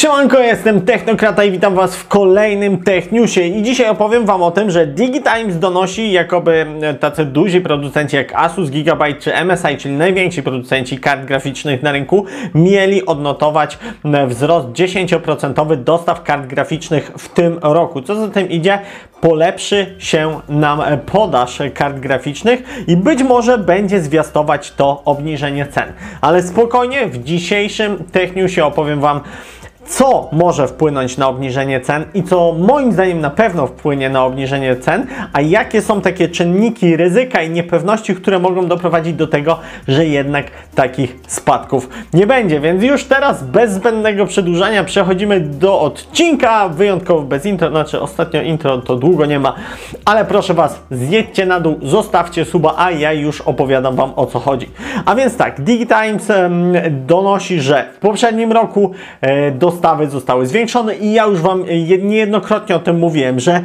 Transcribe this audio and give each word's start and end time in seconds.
Siemanko, 0.00 0.38
jestem 0.38 0.80
Technokrata 0.80 1.44
i 1.44 1.50
witam 1.50 1.74
Was 1.74 1.96
w 1.96 2.08
kolejnym 2.08 2.82
Techniusie 2.82 3.42
i 3.42 3.62
dzisiaj 3.62 3.88
opowiem 3.88 4.26
Wam 4.26 4.42
o 4.42 4.50
tym, 4.50 4.70
że 4.70 4.86
DigiTimes 4.86 5.58
donosi, 5.58 6.12
jakoby 6.12 6.66
tacy 7.00 7.24
duzi 7.24 7.60
producenci 7.60 8.16
jak 8.16 8.32
Asus, 8.34 8.70
Gigabyte 8.70 9.20
czy 9.20 9.32
MSI, 9.44 9.76
czyli 9.78 9.94
najwięksi 9.94 10.42
producenci 10.42 10.98
kart 10.98 11.24
graficznych 11.24 11.82
na 11.82 11.92
rynku, 11.92 12.24
mieli 12.54 13.06
odnotować 13.06 13.78
wzrost 14.28 14.66
10% 14.68 15.76
dostaw 15.76 16.22
kart 16.22 16.46
graficznych 16.46 17.12
w 17.18 17.28
tym 17.28 17.58
roku. 17.62 18.02
Co 18.02 18.14
za 18.14 18.28
tym 18.28 18.50
idzie, 18.50 18.78
polepszy 19.20 19.94
się 19.98 20.40
nam 20.48 20.82
podaż 21.06 21.58
kart 21.74 21.98
graficznych 21.98 22.62
i 22.86 22.96
być 22.96 23.22
może 23.22 23.58
będzie 23.58 24.00
zwiastować 24.00 24.72
to 24.72 25.02
obniżenie 25.04 25.66
cen. 25.66 25.92
Ale 26.20 26.42
spokojnie, 26.42 27.06
w 27.06 27.24
dzisiejszym 27.24 28.04
Techniusie 28.12 28.64
opowiem 28.64 29.00
Wam 29.00 29.20
co 29.90 30.28
może 30.32 30.68
wpłynąć 30.68 31.18
na 31.18 31.28
obniżenie 31.28 31.80
cen 31.80 32.04
i 32.14 32.22
co 32.22 32.54
moim 32.58 32.92
zdaniem 32.92 33.20
na 33.20 33.30
pewno 33.30 33.66
wpłynie 33.66 34.10
na 34.10 34.24
obniżenie 34.24 34.76
cen, 34.76 35.06
a 35.32 35.40
jakie 35.40 35.82
są 35.82 36.00
takie 36.00 36.28
czynniki 36.28 36.96
ryzyka 36.96 37.42
i 37.42 37.50
niepewności, 37.50 38.14
które 38.14 38.38
mogą 38.38 38.66
doprowadzić 38.66 39.14
do 39.14 39.26
tego, 39.26 39.58
że 39.88 40.06
jednak 40.06 40.46
takich 40.74 41.16
spadków 41.26 41.88
nie 42.14 42.26
będzie. 42.26 42.60
Więc 42.60 42.82
już 42.82 43.04
teraz 43.04 43.44
bez 43.44 43.72
zbędnego 43.72 44.26
przedłużania 44.26 44.84
przechodzimy 44.84 45.40
do 45.40 45.80
odcinka, 45.80 46.68
wyjątkowo 46.68 47.22
bez 47.22 47.46
intro, 47.46 47.70
znaczy 47.70 48.00
ostatnio 48.00 48.42
intro 48.42 48.78
to 48.78 48.96
długo 48.96 49.26
nie 49.26 49.38
ma, 49.38 49.54
ale 50.04 50.24
proszę 50.24 50.54
Was, 50.54 50.80
zjedźcie 50.90 51.46
na 51.46 51.60
dół, 51.60 51.78
zostawcie 51.82 52.44
suba, 52.44 52.74
a 52.76 52.90
ja 52.90 53.12
już 53.12 53.40
opowiadam 53.40 53.96
Wam 53.96 54.12
o 54.16 54.26
co 54.26 54.38
chodzi. 54.38 54.70
A 55.04 55.14
więc 55.14 55.36
tak, 55.36 55.60
DigiTimes 55.60 56.28
donosi, 56.90 57.60
że 57.60 57.84
w 57.96 57.98
poprzednim 57.98 58.52
roku 58.52 58.90
e, 59.20 59.50
dostawy 59.80 60.10
zostały 60.10 60.46
zwiększone 60.46 60.96
i 60.96 61.12
ja 61.12 61.24
już 61.24 61.40
Wam 61.40 61.64
niejednokrotnie 62.02 62.76
o 62.76 62.78
tym 62.78 62.98
mówiłem, 62.98 63.40
że 63.40 63.64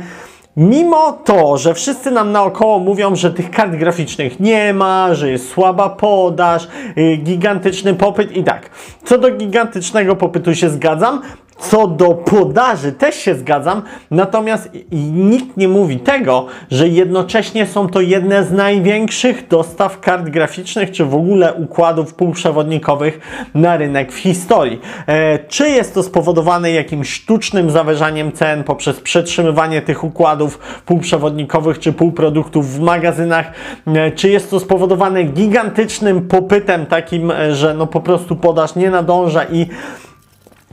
Mimo 0.57 1.11
to, 1.11 1.57
że 1.57 1.73
wszyscy 1.73 2.11
nam 2.11 2.31
naokoło 2.31 2.79
mówią, 2.79 3.15
że 3.15 3.31
tych 3.31 3.51
kart 3.51 3.75
graficznych 3.75 4.39
nie 4.39 4.73
ma, 4.73 5.15
że 5.15 5.29
jest 5.29 5.49
słaba 5.49 5.89
podaż, 5.89 6.67
y, 6.97 7.17
gigantyczny 7.17 7.93
popyt 7.93 8.37
i 8.37 8.43
tak. 8.43 8.69
Co 9.03 9.17
do 9.17 9.31
gigantycznego 9.31 10.15
popytu 10.15 10.55
się 10.55 10.69
zgadzam, 10.69 11.21
co 11.59 11.87
do 11.87 12.13
podaży 12.13 12.91
też 12.91 13.15
się 13.15 13.35
zgadzam, 13.35 13.81
natomiast 14.11 14.69
nikt 15.13 15.57
nie 15.57 15.67
mówi 15.67 15.99
tego, 15.99 16.45
że 16.71 16.87
jednocześnie 16.87 17.67
są 17.67 17.87
to 17.87 18.01
jedne 18.01 18.43
z 18.43 18.51
największych 18.51 19.47
dostaw 19.47 19.99
kart 19.99 20.29
graficznych, 20.29 20.91
czy 20.91 21.05
w 21.05 21.15
ogóle 21.15 21.53
układów 21.53 22.13
półprzewodnikowych 22.13 23.19
na 23.53 23.77
rynek 23.77 24.11
w 24.11 24.17
historii. 24.17 24.81
E, 25.07 25.39
czy 25.39 25.69
jest 25.69 25.93
to 25.93 26.03
spowodowane 26.03 26.71
jakimś 26.71 27.13
sztucznym 27.13 27.69
zawyżaniem 27.69 28.31
cen 28.31 28.63
poprzez 28.63 28.99
przetrzymywanie 28.99 29.81
tych 29.81 30.03
układów 30.03 30.59
półprzewodnikowych 30.85 31.79
czy 31.79 31.93
półproduktów 31.93 32.75
w 32.75 32.79
magazynach, 32.79 33.51
e, 33.87 34.11
czy 34.11 34.29
jest 34.29 34.49
to 34.49 34.59
spowodowane 34.59 35.23
gigantycznym 35.23 36.27
popytem 36.27 36.85
takim, 36.85 37.31
e, 37.31 37.55
że 37.55 37.73
no 37.73 37.87
po 37.87 38.01
prostu 38.01 38.35
podaż 38.35 38.75
nie 38.75 38.89
nadąża 38.89 39.43
i 39.43 39.67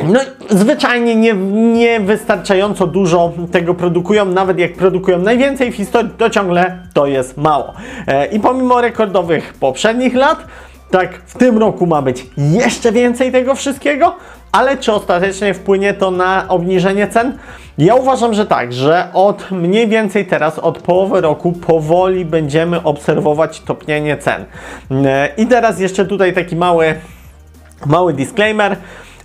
no, 0.02 0.20
zwyczajnie 0.50 1.16
nie, 1.16 1.34
nie 1.74 2.00
wystarczająco 2.00 2.86
dużo 2.86 3.32
tego 3.52 3.74
produkują, 3.74 4.24
nawet 4.24 4.58
jak 4.58 4.74
produkują 4.74 5.18
najwięcej 5.18 5.72
w 5.72 5.74
historii, 5.74 6.10
to 6.18 6.30
ciągle 6.30 6.78
to 6.94 7.06
jest 7.06 7.36
mało. 7.36 7.72
E, 8.06 8.26
I 8.26 8.40
pomimo 8.40 8.80
rekordowych 8.80 9.54
poprzednich 9.54 10.14
lat, 10.14 10.46
tak 10.90 11.22
w 11.26 11.38
tym 11.38 11.58
roku 11.58 11.86
ma 11.86 12.02
być 12.02 12.26
jeszcze 12.36 12.92
więcej 12.92 13.32
tego 13.32 13.54
wszystkiego, 13.54 14.16
ale 14.52 14.76
czy 14.76 14.92
ostatecznie 14.92 15.54
wpłynie 15.54 15.94
to 15.94 16.10
na 16.10 16.44
obniżenie 16.48 17.08
cen? 17.08 17.38
Ja 17.78 17.94
uważam, 17.94 18.34
że 18.34 18.46
tak, 18.46 18.72
że 18.72 19.08
od 19.12 19.50
mniej 19.50 19.88
więcej 19.88 20.26
teraz, 20.26 20.58
od 20.58 20.78
połowy 20.78 21.20
roku 21.20 21.52
powoli 21.52 22.24
będziemy 22.24 22.82
obserwować 22.82 23.60
topnienie 23.60 24.16
cen. 24.16 24.44
E, 24.90 25.28
I 25.36 25.46
teraz 25.46 25.80
jeszcze 25.80 26.06
tutaj 26.06 26.32
taki 26.32 26.56
mały, 26.56 26.94
mały 27.86 28.12
disclaimer. 28.12 28.76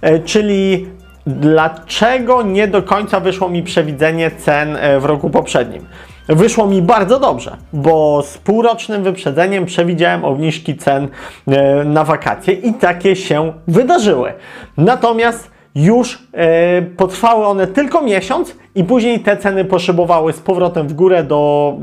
E, 0.02 0.20
czyli 0.20 0.88
dlaczego 1.28 2.44
nie 2.44 2.68
do 2.68 2.84
końca 2.84 3.20
wyszło 3.20 3.50
mi 3.50 3.64
przewidzenie 3.64 4.32
cen 4.32 4.76
e, 4.76 5.00
w 5.00 5.06
roku 5.06 5.30
poprzednim. 5.30 5.86
Wyszło 6.30 6.68
mi 6.68 6.82
bardzo 6.82 7.20
dobrze, 7.20 7.58
bo 7.74 8.24
z 8.24 8.38
półrocznym 8.38 9.04
wyprzedzeniem 9.04 9.66
przewidziałem 9.66 10.26
obniżki 10.26 10.78
cen 10.78 11.08
e, 11.48 11.84
na 11.84 12.04
wakacje 12.04 12.54
i 12.54 12.74
takie 12.74 13.16
się 13.16 13.54
wydarzyły. 13.68 14.34
Natomiast 14.78 15.57
już 15.78 16.28
e, 16.34 16.82
potrwały 16.82 17.46
one 17.46 17.68
tylko 17.68 18.02
miesiąc 18.02 18.56
i 18.76 18.84
później 18.84 19.20
te 19.20 19.38
ceny 19.38 19.66
poszybowały 19.66 20.34
z 20.34 20.40
powrotem 20.40 20.88
w 20.88 20.94
górę 20.94 21.24
do, 21.24 21.74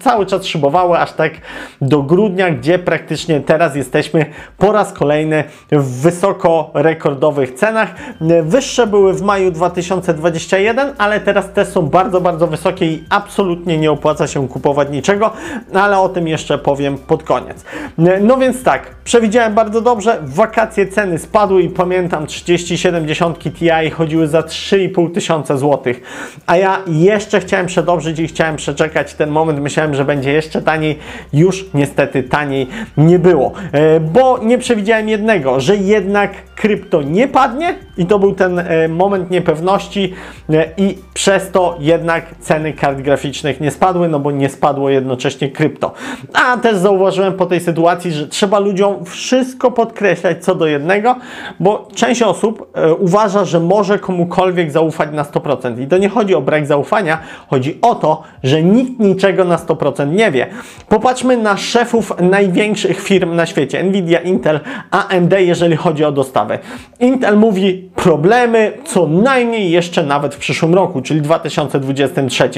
cały 0.00 0.26
czas 0.26 0.46
szybowały 0.46 0.98
aż 0.98 1.12
tak 1.12 1.32
do 1.80 2.02
grudnia, 2.02 2.50
gdzie 2.50 2.78
praktycznie 2.78 3.40
teraz 3.40 3.76
jesteśmy 3.76 4.26
po 4.58 4.72
raz 4.72 4.92
kolejny 4.92 5.44
w 5.72 6.00
wysoko 6.00 6.70
rekordowych 6.74 7.54
cenach. 7.54 7.94
Wyższe 8.42 8.86
były 8.86 9.12
w 9.14 9.22
maju 9.22 9.50
2021, 9.50 10.92
ale 10.98 11.20
teraz 11.20 11.52
te 11.52 11.66
są 11.66 11.82
bardzo, 11.82 12.20
bardzo 12.20 12.46
wysokie 12.46 12.86
i 12.86 13.04
absolutnie 13.10 13.78
nie 13.78 13.90
opłaca 13.90 14.26
się 14.26 14.48
kupować 14.48 14.90
niczego, 14.90 15.30
ale 15.74 15.98
o 15.98 16.08
tym 16.08 16.28
jeszcze 16.28 16.58
powiem 16.58 16.98
pod 16.98 17.22
koniec. 17.22 17.64
No 18.20 18.36
więc 18.36 18.62
tak, 18.62 18.94
przewidziałem 19.04 19.54
bardzo 19.54 19.80
dobrze, 19.80 20.18
w 20.22 20.34
wakacje 20.34 20.86
ceny 20.86 21.18
spadły 21.18 21.62
i 21.62 21.68
pamiętam 21.68 22.26
3070 22.26 23.41
Ti 23.50 23.90
chodziły 23.90 24.28
za 24.28 24.40
3,5 24.40 25.14
tysiąca 25.14 25.56
złotych 25.56 26.02
a 26.46 26.56
ja 26.56 26.82
jeszcze 26.86 27.40
chciałem 27.40 27.66
przedobrzyć 27.66 28.18
i 28.18 28.28
chciałem 28.28 28.56
przeczekać 28.56 29.14
ten 29.14 29.30
moment. 29.30 29.60
Myślałem, 29.60 29.94
że 29.94 30.04
będzie 30.04 30.32
jeszcze 30.32 30.62
taniej. 30.62 30.98
Już 31.32 31.66
niestety 31.74 32.22
taniej 32.22 32.66
nie 32.96 33.18
było, 33.18 33.52
e, 33.72 34.00
bo 34.00 34.38
nie 34.38 34.58
przewidziałem 34.58 35.08
jednego, 35.08 35.60
że 35.60 35.76
jednak 35.76 36.30
krypto 36.56 37.02
nie 37.02 37.28
padnie 37.28 37.74
i 37.96 38.06
to 38.06 38.18
był 38.18 38.34
ten 38.34 38.58
e, 38.58 38.88
moment 38.88 39.30
niepewności 39.30 40.14
e, 40.50 40.68
i 40.76 40.98
przez 41.14 41.50
to 41.50 41.76
jednak 41.80 42.24
ceny 42.40 42.72
kart 42.72 43.00
graficznych 43.00 43.60
nie 43.60 43.70
spadły, 43.70 44.08
no 44.08 44.20
bo 44.20 44.30
nie 44.30 44.48
spadło 44.48 44.90
jednocześnie 44.90 45.50
krypto. 45.50 45.92
A 46.32 46.56
też 46.56 46.76
zauważyłem 46.76 47.32
po 47.32 47.46
tej 47.46 47.60
sytuacji, 47.60 48.12
że 48.12 48.28
trzeba 48.28 48.58
ludziom 48.58 49.04
wszystko 49.04 49.70
podkreślać 49.70 50.44
co 50.44 50.54
do 50.54 50.66
jednego, 50.66 51.16
bo 51.60 51.88
część 51.94 52.22
osób 52.22 52.72
uważa, 52.98 53.44
że 53.44 53.60
może 53.60 53.98
komukolwiek 53.98 54.70
zaufać 54.70 55.12
na 55.12 55.22
100% 55.22 55.80
i 55.80 55.86
to 55.86 55.98
nie 55.98 56.08
chodzi 56.08 56.34
o 56.34 56.40
brak 56.40 56.66
zaufania, 56.66 57.18
chodzi 57.48 57.78
o 57.82 57.94
to, 57.94 58.22
że 58.42 58.62
nikt 58.62 59.00
niczego 59.00 59.44
na 59.44 59.56
100% 59.56 60.12
nie 60.12 60.30
wie. 60.30 60.46
Popatrzmy 60.88 61.36
na 61.36 61.56
szefów 61.56 62.12
największych 62.20 63.00
firm 63.00 63.34
na 63.34 63.46
świecie, 63.46 63.82
Nvidia, 63.82 64.20
Intel, 64.20 64.60
AMD, 64.90 65.32
jeżeli 65.38 65.76
chodzi 65.76 66.04
o 66.04 66.12
dostawę. 66.12 66.41
Intel 67.00 67.36
mówi 67.36 67.90
problemy 67.94 68.72
co 68.84 69.06
najmniej 69.06 69.70
jeszcze 69.70 70.02
nawet 70.02 70.34
w 70.34 70.38
przyszłym 70.38 70.74
roku, 70.74 71.02
czyli 71.02 71.20
2023. 71.20 72.50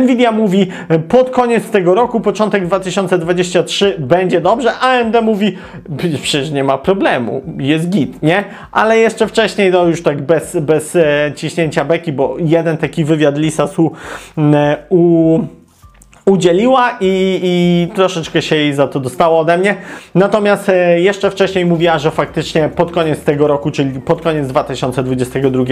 Nvidia 0.00 0.32
mówi 0.32 0.66
pod 1.08 1.30
koniec 1.30 1.70
tego 1.70 1.94
roku, 1.94 2.20
początek 2.20 2.66
2023 2.66 3.96
będzie 3.98 4.40
dobrze, 4.40 4.78
AMD 4.78 5.22
mówi 5.22 5.56
przecież 6.22 6.50
nie 6.50 6.64
ma 6.64 6.78
problemu, 6.78 7.42
jest 7.58 7.88
git, 7.88 8.22
nie? 8.22 8.44
Ale 8.72 8.98
jeszcze 8.98 9.26
wcześniej, 9.26 9.70
no 9.70 9.84
już 9.84 10.02
tak 10.02 10.22
bez, 10.22 10.56
bez 10.60 10.96
e, 10.96 11.32
ciśnięcia 11.34 11.84
beki, 11.84 12.12
bo 12.12 12.36
jeden 12.38 12.76
taki 12.76 13.04
wywiad 13.04 13.38
Lisa 13.38 13.66
Su 13.66 13.92
mm, 14.38 14.76
u 14.88 15.38
udzieliła 16.28 16.90
i, 17.00 17.40
i, 17.42 17.88
troszeczkę 17.94 18.42
się 18.42 18.56
jej 18.56 18.74
za 18.74 18.88
to 18.88 19.00
dostało 19.00 19.40
ode 19.40 19.58
mnie. 19.58 19.76
Natomiast 20.14 20.68
e, 20.68 21.00
jeszcze 21.00 21.30
wcześniej 21.30 21.66
mówiła, 21.66 21.98
że 21.98 22.10
faktycznie 22.10 22.68
pod 22.68 22.92
koniec 22.92 23.20
tego 23.20 23.46
roku, 23.46 23.70
czyli 23.70 24.00
pod 24.00 24.22
koniec 24.22 24.48
2022 24.48 25.64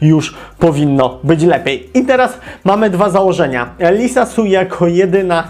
już 0.00 0.34
powinno 0.58 1.18
być 1.24 1.42
lepiej. 1.42 1.88
I 1.94 2.04
teraz 2.04 2.38
mamy 2.64 2.90
dwa 2.90 3.10
założenia. 3.10 3.74
Lisa 3.90 4.26
Su 4.26 4.44
jako 4.44 4.86
jedyna 4.86 5.44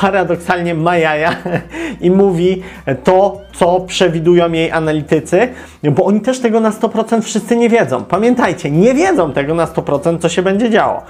paradoksalnie 0.00 0.74
ma 0.74 0.96
jaja 0.96 1.36
i 2.00 2.10
mówi 2.10 2.62
to, 3.04 3.40
co 3.60 3.80
przewidują 3.80 4.52
jej 4.52 4.70
analitycy, 4.70 5.48
bo 5.82 6.04
oni 6.04 6.20
też 6.20 6.40
tego 6.40 6.60
na 6.60 6.70
100% 6.70 7.22
wszyscy 7.22 7.56
nie 7.56 7.68
wiedzą. 7.68 8.04
Pamiętajcie, 8.04 8.70
nie 8.70 8.94
wiedzą 8.94 9.32
tego 9.32 9.54
na 9.54 9.66
100%, 9.66 10.18
co 10.18 10.28
się 10.28 10.42
będzie 10.42 10.70
działo. 10.70 11.02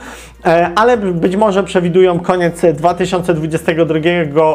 E, 0.47 0.71
ale 0.77 0.97
być 0.97 1.37
może 1.37 1.65
przewidują 1.65 2.21
koniec 2.21 2.63
2022 2.75 3.99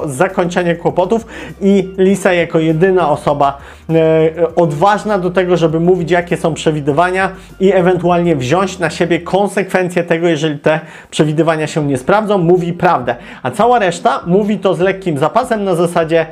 zakończenie 0.05 0.75
kłopotów 0.75 1.25
i 1.61 1.93
Lisa 1.97 2.33
jako 2.33 2.59
jedyna 2.59 3.09
osoba 3.09 3.57
e, 3.89 4.55
odważna 4.55 5.19
do 5.19 5.29
tego, 5.29 5.57
żeby 5.57 5.79
mówić 5.79 6.11
jakie 6.11 6.37
są 6.37 6.53
przewidywania 6.53 7.31
i 7.59 7.73
ewentualnie 7.73 8.35
wziąć 8.35 8.79
na 8.79 8.89
siebie 8.89 9.19
konsekwencje 9.19 10.03
tego, 10.03 10.27
jeżeli 10.27 10.59
te 10.59 10.79
przewidywania 11.11 11.67
się 11.67 11.87
nie 11.87 11.97
sprawdzą, 11.97 12.37
mówi 12.37 12.73
prawdę. 12.73 13.15
A 13.43 13.51
cała 13.51 13.79
reszta 13.79 14.21
mówi 14.25 14.59
to 14.59 14.73
z 14.73 14.79
lekkim 14.79 15.17
zapasem 15.17 15.63
na 15.63 15.75
zasadzie, 15.75 16.25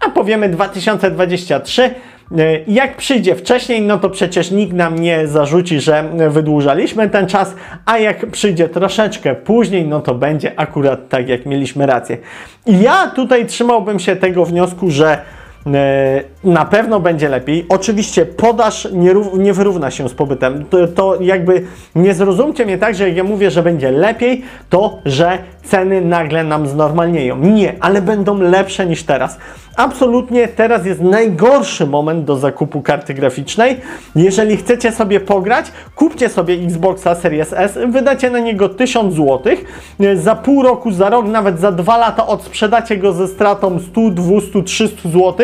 a 0.00 0.10
powiemy 0.10 0.48
2023 0.48 1.94
Jak 2.66 2.96
przyjdzie 2.96 3.34
wcześniej, 3.34 3.82
no 3.82 3.98
to 3.98 4.10
przecież 4.10 4.50
nikt 4.50 4.72
nam 4.72 4.98
nie 4.98 5.26
zarzuci, 5.26 5.80
że 5.80 6.04
wydłużaliśmy 6.30 7.08
ten 7.08 7.26
czas, 7.26 7.54
a 7.86 7.98
jak 7.98 8.26
przyjdzie 8.26 8.68
troszeczkę 8.68 9.34
później, 9.34 9.88
no 9.88 10.00
to 10.00 10.14
będzie 10.14 10.60
akurat 10.60 11.08
tak, 11.08 11.28
jak 11.28 11.46
mieliśmy 11.46 11.86
rację. 11.86 12.18
Ja 12.66 13.06
tutaj 13.06 13.46
trzymałbym 13.46 13.98
się 13.98 14.16
tego 14.16 14.44
wniosku, 14.44 14.90
że 14.90 15.18
E, 15.18 15.39
na 16.44 16.64
pewno 16.64 17.00
będzie 17.00 17.28
lepiej. 17.28 17.66
Oczywiście 17.68 18.26
podaż 18.26 18.88
nie, 18.92 19.14
nie 19.38 19.52
wyrówna 19.52 19.90
się 19.90 20.08
z 20.08 20.14
pobytem. 20.14 20.64
To, 20.64 20.88
to, 20.88 21.20
jakby 21.20 21.62
nie 21.94 22.14
zrozumcie 22.14 22.66
mnie 22.66 22.78
tak, 22.78 22.94
że 22.94 23.08
jak 23.08 23.16
ja 23.16 23.24
mówię, 23.24 23.50
że 23.50 23.62
będzie 23.62 23.90
lepiej, 23.90 24.42
to 24.70 24.98
że 25.04 25.38
ceny 25.64 26.00
nagle 26.00 26.44
nam 26.44 26.66
znormalnieją. 26.66 27.36
Nie, 27.36 27.74
ale 27.80 28.02
będą 28.02 28.38
lepsze 28.38 28.86
niż 28.86 29.02
teraz. 29.02 29.38
Absolutnie 29.76 30.48
teraz 30.48 30.86
jest 30.86 31.00
najgorszy 31.00 31.86
moment 31.86 32.24
do 32.24 32.36
zakupu 32.36 32.82
karty 32.82 33.14
graficznej. 33.14 33.76
Jeżeli 34.16 34.56
chcecie 34.56 34.92
sobie 34.92 35.20
pograć, 35.20 35.72
kupcie 35.94 36.28
sobie 36.28 36.54
Xboxa 36.54 37.14
Series 37.14 37.52
S, 37.52 37.78
wydacie 37.88 38.30
na 38.30 38.38
niego 38.38 38.68
1000 38.68 39.14
zł. 39.14 39.56
Za 40.14 40.34
pół 40.34 40.62
roku, 40.62 40.92
za 40.92 41.10
rok, 41.10 41.26
nawet 41.26 41.60
za 41.60 41.72
dwa 41.72 41.96
lata 41.96 42.26
odsprzedacie 42.26 42.96
go 42.96 43.12
ze 43.12 43.28
stratą 43.28 43.78
100, 43.78 44.10
200, 44.10 44.62
300 44.62 45.08
zł, 45.08 45.34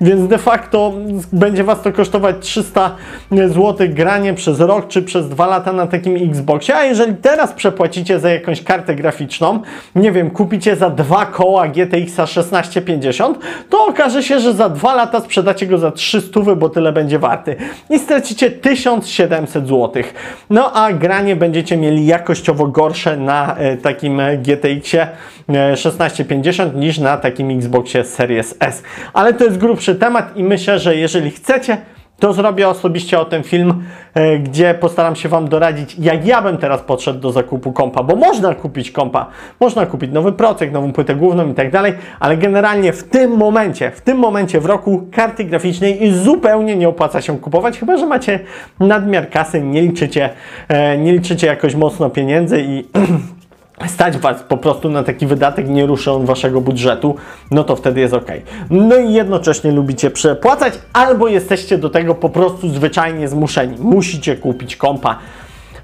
więc 0.00 0.28
de 0.28 0.38
facto 0.38 0.92
będzie 1.32 1.64
Was 1.64 1.82
to 1.82 1.92
kosztować 1.92 2.36
300 2.40 2.96
zł 3.30 3.76
granie 3.88 4.34
przez 4.34 4.60
rok 4.60 4.88
czy 4.88 5.02
przez 5.02 5.28
dwa 5.28 5.46
lata 5.46 5.72
na 5.72 5.86
takim 5.86 6.30
Xboxie. 6.30 6.76
A 6.76 6.84
jeżeli 6.84 7.14
teraz 7.14 7.52
przepłacicie 7.52 8.20
za 8.20 8.30
jakąś 8.30 8.62
kartę 8.62 8.94
graficzną, 8.94 9.60
nie 9.94 10.12
wiem, 10.12 10.30
kupicie 10.30 10.76
za 10.76 10.90
dwa 10.90 11.26
koła 11.26 11.68
GTX 11.68 12.16
1650, 12.16 13.38
to 13.70 13.86
okaże 13.86 14.22
się, 14.22 14.40
że 14.40 14.54
za 14.54 14.68
dwa 14.68 14.94
lata 14.94 15.20
sprzedacie 15.20 15.66
go 15.66 15.78
za 15.78 15.90
300, 15.90 16.40
bo 16.56 16.68
tyle 16.68 16.92
będzie 16.92 17.18
warty. 17.18 17.56
I 17.90 17.98
stracicie 17.98 18.50
1700 18.50 19.68
zł. 19.68 20.02
No 20.50 20.72
a 20.72 20.92
granie 20.92 21.36
będziecie 21.36 21.76
mieli 21.76 22.06
jakościowo 22.06 22.66
gorsze 22.66 23.16
na 23.16 23.56
e, 23.56 23.76
takim 23.76 24.20
GTX-ie 24.42 25.08
1650 25.46 26.76
niż 26.76 26.98
na 26.98 27.16
takim 27.16 27.50
Xboxie 27.50 28.04
Series 28.04 28.54
S. 28.60 28.82
Ale 29.12 29.34
to 29.34 29.49
jest 29.50 29.60
grubszy 29.60 29.94
temat 29.94 30.36
i 30.36 30.44
myślę, 30.44 30.78
że 30.78 30.96
jeżeli 30.96 31.30
chcecie, 31.30 31.78
to 32.18 32.32
zrobię 32.32 32.68
osobiście 32.68 33.20
o 33.20 33.24
tym 33.24 33.42
film, 33.42 33.84
e, 34.14 34.38
gdzie 34.38 34.74
postaram 34.74 35.16
się 35.16 35.28
Wam 35.28 35.48
doradzić, 35.48 35.96
jak 35.98 36.26
ja 36.26 36.42
bym 36.42 36.58
teraz 36.58 36.80
podszedł 36.80 37.20
do 37.20 37.32
zakupu 37.32 37.72
kompa, 37.72 38.02
bo 38.02 38.16
można 38.16 38.54
kupić 38.54 38.90
kompa, 38.90 39.26
można 39.60 39.86
kupić 39.86 40.12
nowy 40.12 40.32
procek, 40.32 40.72
nową 40.72 40.92
płytę 40.92 41.14
główną 41.14 41.50
i 41.50 41.54
tak 41.54 41.70
dalej, 41.70 41.94
ale 42.20 42.36
generalnie 42.36 42.92
w 42.92 43.04
tym 43.04 43.30
momencie, 43.36 43.90
w 43.90 44.00
tym 44.00 44.18
momencie 44.18 44.60
w 44.60 44.66
roku 44.66 45.06
karty 45.12 45.44
graficznej 45.44 46.12
zupełnie 46.12 46.76
nie 46.76 46.88
opłaca 46.88 47.20
się 47.20 47.38
kupować, 47.38 47.78
chyba 47.78 47.96
że 47.96 48.06
macie 48.06 48.40
nadmiar 48.80 49.30
kasy, 49.30 49.60
nie 49.60 49.82
liczycie, 49.82 50.30
e, 50.68 50.98
nie 50.98 51.12
liczycie 51.12 51.46
jakoś 51.46 51.74
mocno 51.74 52.10
pieniędzy 52.10 52.62
i 52.62 52.84
stać 53.88 54.18
Was 54.18 54.42
po 54.42 54.56
prostu 54.56 54.90
na 54.90 55.02
taki 55.02 55.26
wydatek, 55.26 55.68
nie 55.68 55.86
ruszy 55.86 56.12
on 56.12 56.26
Waszego 56.26 56.60
budżetu, 56.60 57.16
no 57.50 57.64
to 57.64 57.76
wtedy 57.76 58.00
jest 58.00 58.14
ok. 58.14 58.28
No 58.70 58.96
i 58.96 59.12
jednocześnie 59.12 59.72
lubicie 59.72 60.10
przepłacać, 60.10 60.74
albo 60.92 61.28
jesteście 61.28 61.78
do 61.78 61.90
tego 61.90 62.14
po 62.14 62.28
prostu 62.28 62.68
zwyczajnie 62.68 63.28
zmuszeni. 63.28 63.76
Musicie 63.78 64.36
kupić 64.36 64.76
kompa, 64.76 65.18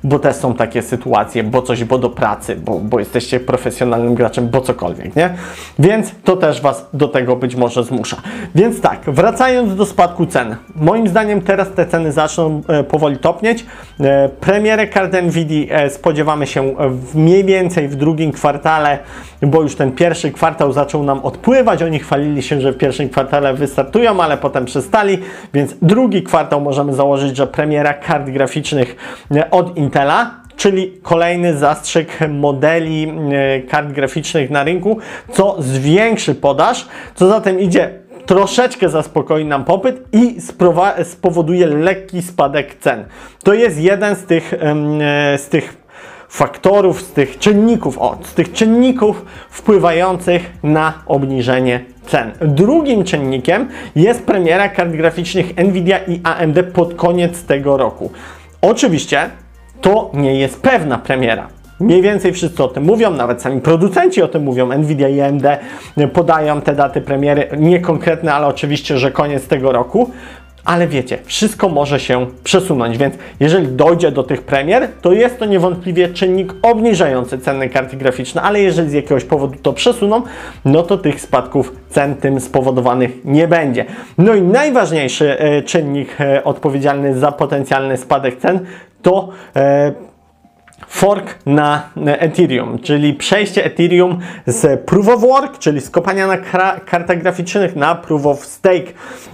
bo 0.05 0.19
też 0.19 0.37
są 0.37 0.55
takie 0.55 0.83
sytuacje, 0.83 1.45
bo 1.45 1.63
coś, 1.63 1.85
bo 1.85 1.99
do 1.99 2.11
pracy, 2.11 2.57
bo, 2.57 2.81
bo 2.81 2.99
jesteście 2.99 3.41
profesjonalnym 3.41 4.15
graczem, 4.15 4.49
bo 4.49 4.61
cokolwiek, 4.61 5.17
nie? 5.17 5.35
Więc 5.79 6.13
to 6.25 6.37
też 6.37 6.61
Was 6.61 6.87
do 6.93 7.09
tego 7.09 7.37
być 7.37 7.57
może 7.57 7.85
zmusza. 7.85 8.17
Więc 8.55 8.81
tak, 8.81 9.01
wracając 9.07 9.77
do 9.77 9.87
spadku 9.87 10.27
cen. 10.27 10.57
Moim 10.77 11.09
zdaniem 11.09 11.41
teraz 11.41 11.73
te 11.73 11.87
ceny 11.87 12.13
zaczną 12.13 12.63
e, 12.69 12.85
powoli 12.85 13.17
topnieć. 13.17 13.67
E, 14.01 14.29
premierę 14.29 14.87
kart 14.87 15.13
NVIDIA 15.23 15.77
e, 15.77 15.91
spodziewamy 15.91 16.47
się 16.47 16.75
w 16.91 17.17
mniej 17.17 17.45
więcej 17.45 17.89
w 17.89 17.97
drugim 17.97 18.33
kwartale, 18.33 18.99
bo 19.43 19.63
już 19.63 19.75
ten 19.75 19.93
pierwszy 19.93 20.33
kwartał 20.33 20.73
zaczął 20.73 21.03
nam 21.03 21.21
odpływać. 21.21 21.83
Oni 21.83 21.99
chwalili 21.99 22.43
się, 22.43 22.61
że 22.61 22.73
w 22.73 22.77
pierwszym 22.77 23.09
kwartale 23.09 23.55
wystartują, 23.55 24.23
ale 24.23 24.37
potem 24.37 24.65
przestali, 24.65 25.19
więc 25.55 25.75
drugi 25.83 26.23
kwartał 26.23 26.61
możemy 26.61 26.95
założyć, 26.95 27.37
że 27.37 27.47
premiera 27.47 27.95
kart 27.95 28.31
graficznych 28.31 28.97
od 29.51 29.77
Intela, 29.87 30.31
czyli 30.57 30.93
kolejny 31.03 31.57
zastrzyk 31.57 32.19
modeli 32.29 33.09
e, 33.09 33.61
kart 33.61 33.93
graficznych 33.93 34.51
na 34.51 34.65
rynku, 34.65 34.99
co 35.33 35.57
zwiększy 35.59 36.35
podaż, 36.35 36.87
co 37.15 37.29
zatem 37.29 37.61
idzie 37.61 37.91
troszeczkę 38.27 38.89
zaspokoi 38.89 39.45
nam 39.45 39.65
popyt 39.65 40.03
i 40.13 40.37
spowoduje 41.05 41.67
lekki 41.67 42.23
spadek 42.23 42.75
cen. 42.75 43.05
To 43.45 43.55
jest 43.55 43.79
jeden 43.79 44.17
z 44.17 44.25
tych, 44.25 44.55
e, 44.55 45.39
z 45.39 45.49
tych 45.49 45.77
faktorów, 46.29 47.03
z 47.03 47.13
tych 47.13 47.39
czynników, 47.39 47.99
o, 47.99 48.19
z 48.23 48.35
tych 48.35 48.53
czynników 48.53 49.25
wpływających 49.51 50.53
na 50.63 50.95
obniżenie 51.07 51.85
cen. 52.07 52.33
Drugim 52.41 53.05
czynnikiem 53.05 53.69
jest 53.97 54.23
premiera 54.23 54.69
kart 54.69 54.91
graficznych 54.91 55.57
Nvidia 55.57 55.99
i 55.99 56.21
AMD 56.25 56.63
pod 56.73 56.95
koniec 56.95 57.45
tego 57.45 57.77
roku. 57.77 58.11
Oczywiście 58.61 59.31
to 59.81 60.11
nie 60.15 60.35
jest 60.35 60.63
pewna 60.63 60.99
premiera. 60.99 61.49
Mniej 61.81 62.03
więcej 62.03 62.33
wszyscy 62.33 62.65
o 62.65 62.69
tym 62.69 62.85
mówią, 62.85 63.11
nawet 63.11 63.43
sami 63.43 63.61
producenci 63.61 64.23
o 64.23 64.29
tym 64.29 64.43
mówią. 64.43 64.79
Nvidia 64.79 65.09
i 65.09 65.21
AMD 65.21 65.45
podają 66.13 66.61
te 66.61 66.75
daty 66.75 67.01
premiery, 67.01 67.49
niekonkretne, 67.59 68.35
ale 68.35 68.47
oczywiście, 68.47 68.99
że 68.99 69.11
koniec 69.11 69.49
tego 69.49 69.73
roku 69.73 70.11
ale 70.67 70.89
wiecie, 70.89 71.19
wszystko 71.25 71.69
może 71.69 72.01
się 72.01 72.27
przesunąć, 72.45 72.99
więc 72.99 73.15
jeżeli 73.41 73.69
dojdzie 73.69 74.11
do 74.11 74.23
tych 74.23 74.43
premier, 74.43 74.89
to 75.03 75.13
jest 75.13 75.39
to 75.39 75.45
niewątpliwie 75.45 76.09
czynnik 76.09 76.55
obniżający 76.63 77.39
ceny 77.39 77.69
karty 77.69 77.97
graficzne, 77.97 78.43
ale 78.43 78.61
jeżeli 78.61 78.91
z 78.91 78.93
jakiegoś 78.93 79.25
powodu 79.25 79.59
to 79.63 79.73
przesuną, 79.73 80.23
no 80.65 80.83
to 80.83 80.99
tych 80.99 81.21
spadków 81.21 81.73
cen 81.91 82.15
tym 82.15 82.41
spowodowanych 82.41 83.11
nie 83.25 83.49
będzie. 83.49 83.85
No 84.19 84.35
i 84.35 84.43
najważniejszy 84.43 85.39
e, 85.39 85.63
czynnik 85.63 86.21
e, 86.21 86.45
odpowiedzialny 86.45 87.19
za 87.19 87.33
potencjalny 87.33 87.97
spadek 87.97 88.39
cen 88.39 88.61
to 89.07 89.33
e, 89.55 90.06
fork 90.89 91.35
na 91.47 91.83
Ethereum, 92.07 92.79
czyli 92.79 93.15
przejście 93.15 93.65
Ethereum 93.65 94.19
z 94.47 94.81
Proof 94.81 95.09
of 95.09 95.21
Work, 95.21 95.59
czyli 95.59 95.81
z 95.81 95.91
kopania 95.91 96.27
na 96.27 96.37
kartach 96.79 97.23
graficznych 97.23 97.77
na 97.77 97.95
Proof 97.95 98.27
of 98.27 98.45
Stake, 98.45 98.93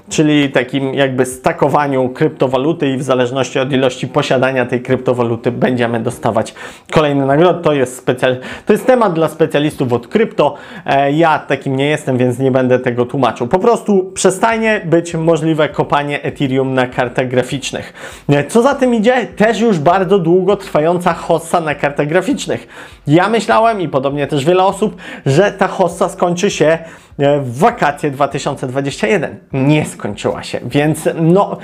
czyli 0.08 0.50
takim 0.50 0.94
jakby 0.94 1.26
stakowaniu 1.26 2.08
kryptowaluty 2.08 2.88
i 2.88 2.96
w 2.96 3.02
zależności 3.02 3.58
od 3.58 3.72
ilości 3.72 4.08
posiadania 4.08 4.66
tej 4.66 4.82
kryptowaluty 4.82 5.52
będziemy 5.52 6.00
dostawać 6.00 6.54
kolejne 6.92 7.26
nagrody. 7.26 7.64
To 7.64 7.72
jest, 7.72 7.96
specjal... 7.96 8.36
to 8.66 8.72
jest 8.72 8.86
temat 8.86 9.12
dla 9.12 9.28
specjalistów 9.28 9.92
od 9.92 10.08
krypto. 10.08 10.54
E, 10.86 11.12
ja 11.12 11.38
takim 11.38 11.76
nie 11.76 11.86
jestem, 11.86 12.18
więc 12.18 12.38
nie 12.38 12.50
będę 12.50 12.78
tego 12.78 13.04
tłumaczył. 13.06 13.48
Po 13.48 13.58
prostu 13.58 14.10
przestanie 14.14 14.80
być 14.84 15.14
możliwe 15.14 15.68
kopanie 15.68 16.22
Ethereum 16.22 16.74
na 16.74 16.86
kartach 16.86 17.28
graficznych. 17.28 17.92
E, 18.28 18.44
co 18.44 18.62
za 18.62 18.74
tym 18.74 18.94
idzie? 18.94 19.26
Też 19.26 19.60
już 19.60 19.78
bardzo 19.78 20.18
długo 20.18 20.56
trwająca 20.56 21.14
hossa 21.14 21.51
na 21.60 21.74
kartach 21.74 22.06
graficznych. 22.06 22.66
Ja 23.06 23.28
myślałem 23.28 23.80
i 23.80 23.88
podobnie 23.88 24.26
też 24.26 24.44
wiele 24.44 24.64
osób, 24.64 24.96
że 25.26 25.52
ta 25.52 25.68
hossa 25.68 26.08
skończy 26.08 26.50
się 26.50 26.78
e, 27.18 27.40
w 27.40 27.58
wakacje 27.58 28.10
2021. 28.10 29.38
Nie 29.52 29.86
skończyła 29.86 30.42
się, 30.42 30.60
więc 30.64 31.08
no 31.14 31.58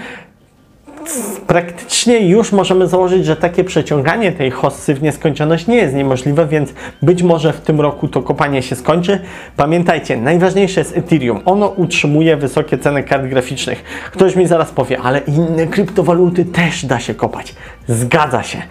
praktycznie 1.47 2.29
już 2.29 2.53
możemy 2.53 2.87
założyć, 2.87 3.25
że 3.25 3.37
takie 3.37 3.65
przeciąganie 3.65 4.33
tej 4.33 4.51
hossy 4.51 4.95
w 4.95 5.03
nieskończoność 5.03 5.67
nie 5.67 5.77
jest 5.77 5.95
niemożliwe, 5.95 6.47
więc 6.47 6.75
być 7.03 7.23
może 7.23 7.53
w 7.53 7.61
tym 7.61 7.81
roku 7.81 8.09
to 8.09 8.23
kopanie 8.23 8.63
się 8.63 8.77
skończy. 8.77 9.21
Pamiętajcie, 9.57 10.17
najważniejsze 10.17 10.81
jest 10.81 10.97
Ethereum. 10.97 11.41
Ono 11.45 11.69
utrzymuje 11.69 12.37
wysokie 12.37 12.79
ceny 12.79 13.03
kart 13.03 13.27
graficznych. 13.27 13.85
Ktoś 14.13 14.37
mi 14.37 14.47
zaraz 14.47 14.71
powie, 14.71 14.99
ale 15.01 15.19
inne 15.19 15.67
kryptowaluty 15.67 16.45
też 16.45 16.87
da 16.87 17.01
się 17.01 17.15
kopać. 17.15 17.55
Zgadza 17.89 18.43
się 18.43 18.63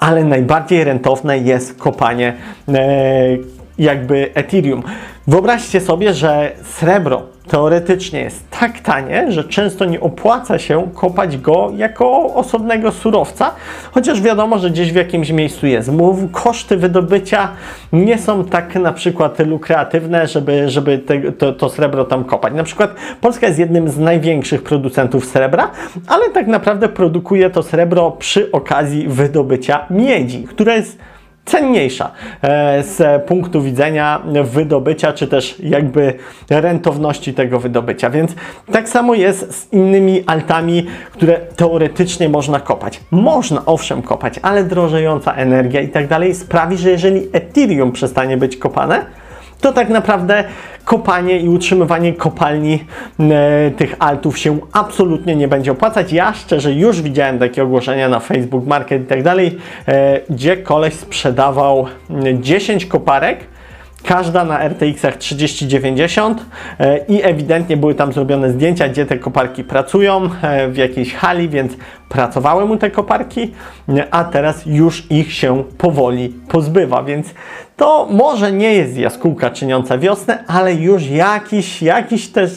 ale 0.00 0.24
najbardziej 0.24 0.84
rentowne 0.84 1.38
jest 1.38 1.78
kopanie 1.78 2.34
e, 2.68 2.74
jakby 3.78 4.30
Ethereum. 4.34 4.82
Wyobraźcie 5.26 5.80
sobie, 5.80 6.14
że 6.14 6.52
srebro 6.62 7.22
teoretycznie 7.50 8.20
jest 8.20 8.50
tak 8.50 8.80
tanie, 8.80 9.32
że 9.32 9.44
często 9.44 9.84
nie 9.84 10.00
opłaca 10.00 10.58
się 10.58 10.90
kopać 10.94 11.38
go 11.38 11.72
jako 11.76 12.34
osobnego 12.34 12.92
surowca, 12.92 13.50
chociaż 13.92 14.20
wiadomo, 14.20 14.58
że 14.58 14.70
gdzieś 14.70 14.92
w 14.92 14.96
jakimś 14.96 15.30
miejscu 15.30 15.66
jest. 15.66 15.90
Koszty 16.32 16.76
wydobycia 16.76 17.48
nie 17.92 18.18
są 18.18 18.44
tak 18.44 18.74
na 18.74 18.92
przykład 18.92 19.38
lukratywne, 19.38 20.26
żeby, 20.26 20.70
żeby 20.70 20.98
te, 20.98 21.32
to, 21.32 21.52
to 21.52 21.68
srebro 21.68 22.04
tam 22.04 22.24
kopać. 22.24 22.54
Na 22.54 22.64
przykład 22.64 22.94
Polska 23.20 23.46
jest 23.46 23.58
jednym 23.58 23.88
z 23.88 23.98
największych 23.98 24.62
producentów 24.62 25.26
srebra, 25.26 25.70
ale 26.06 26.30
tak 26.30 26.46
naprawdę 26.46 26.88
produkuje 26.88 27.50
to 27.50 27.62
srebro 27.62 28.10
przy 28.10 28.52
okazji 28.52 29.08
wydobycia 29.08 29.86
miedzi, 29.90 30.44
która 30.44 30.74
jest 30.74 30.98
cenniejsza 31.44 32.10
e, 32.42 32.82
z 32.82 33.24
punktu 33.26 33.62
widzenia 33.62 34.22
wydobycia, 34.44 35.12
czy 35.12 35.28
też 35.28 35.56
jakby 35.62 36.14
rentowności 36.50 37.34
tego 37.34 37.60
wydobycia. 37.60 38.10
Więc 38.10 38.34
tak 38.72 38.88
samo 38.88 39.14
jest 39.14 39.54
z 39.54 39.72
innymi 39.72 40.24
altami, 40.26 40.86
które 41.12 41.40
teoretycznie 41.56 42.28
można 42.28 42.60
kopać. 42.60 43.00
Można 43.10 43.64
owszem 43.66 44.02
kopać, 44.02 44.34
ale 44.42 44.64
drożejąca 44.64 45.32
energia 45.34 45.80
i 45.80 45.88
tak 45.88 46.08
dalej 46.08 46.34
sprawi, 46.34 46.76
że 46.76 46.90
jeżeli 46.90 47.28
Ethereum 47.32 47.92
przestanie 47.92 48.36
być 48.36 48.56
kopane, 48.56 49.06
to 49.60 49.72
tak 49.72 49.88
naprawdę 49.88 50.44
kopanie 50.84 51.38
i 51.38 51.48
utrzymywanie 51.48 52.12
kopalni 52.12 52.84
e, 53.20 53.70
tych 53.70 53.96
altów 53.98 54.38
się 54.38 54.58
absolutnie 54.72 55.36
nie 55.36 55.48
będzie 55.48 55.72
opłacać. 55.72 56.12
Ja 56.12 56.34
szczerze 56.34 56.72
już 56.72 57.02
widziałem 57.02 57.38
takie 57.38 57.62
ogłoszenia 57.62 58.08
na 58.08 58.20
Facebook 58.20 58.66
Market 58.66 59.02
i 59.02 59.06
tak 59.06 59.22
dalej, 59.22 59.58
e, 59.88 60.20
gdzie 60.30 60.56
koleś 60.56 60.94
sprzedawał 60.94 61.86
10 62.40 62.86
koparek 62.86 63.38
każda 64.04 64.44
na 64.44 64.68
RTX-ach 64.68 65.16
3090 65.16 66.44
e, 66.78 66.98
i 66.98 67.22
ewidentnie 67.22 67.76
były 67.76 67.94
tam 67.94 68.12
zrobione 68.12 68.50
zdjęcia, 68.50 68.88
gdzie 68.88 69.06
te 69.06 69.18
koparki 69.18 69.64
pracują 69.64 70.28
e, 70.42 70.68
w 70.68 70.76
jakiejś 70.76 71.14
hali, 71.14 71.48
więc 71.48 71.72
pracowały 72.08 72.66
mu 72.66 72.76
te 72.76 72.90
koparki, 72.90 73.52
a 74.10 74.24
teraz 74.24 74.66
już 74.66 75.10
ich 75.10 75.32
się 75.32 75.64
powoli 75.78 76.28
pozbywa, 76.48 77.02
więc 77.02 77.34
to 77.80 78.06
może 78.10 78.52
nie 78.52 78.74
jest 78.74 78.96
jaskółka 78.96 79.50
czyniąca 79.50 79.98
wiosnę, 79.98 80.44
ale 80.46 80.74
już 80.74 81.06
jakiś, 81.06 81.82
jakiś 81.82 82.28
też 82.28 82.50